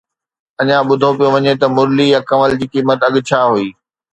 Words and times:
اڃا 0.61 0.77
ٻڌو 0.87 1.09
پيو 1.17 1.27
وڃي 1.33 1.53
ته 1.61 1.67
مرلي 1.77 2.05
يا 2.13 2.19
ڪنول 2.29 2.51
جي 2.59 2.67
قيمت 2.73 2.99
اڳ 3.07 3.13
ڇا 3.27 3.41
هئي. 3.53 3.67